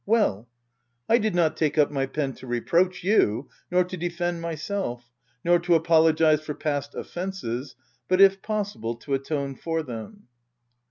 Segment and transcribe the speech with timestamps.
[0.17, 0.49] —Well!—
[1.13, 5.11] I did not take up my pen to reproach you, nor to defend myself,
[5.45, 7.75] nor to apologize for past offences,
[8.07, 10.23] but, if possible, to atone for them.